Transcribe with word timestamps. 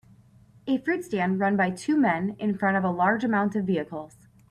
A 0.65 0.79
fruit 0.79 1.05
stand 1.05 1.39
run 1.39 1.55
by 1.55 1.69
two 1.69 1.95
men 1.95 2.35
in 2.39 2.57
front 2.57 2.75
of 2.75 2.83
a 2.83 2.89
large 2.89 3.23
amount 3.23 3.55
of 3.55 3.65
vehicles. 3.65 4.15